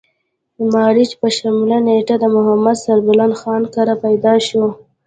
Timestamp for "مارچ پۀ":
0.73-1.27